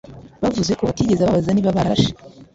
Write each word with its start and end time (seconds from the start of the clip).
bavuze 0.41 0.71
ko 0.77 0.83
atigeze 0.91 1.21
ababaza 1.23 1.51
niba 1.53 1.75
bararashe, 1.77 2.11